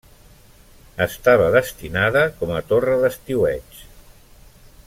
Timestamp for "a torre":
2.57-2.99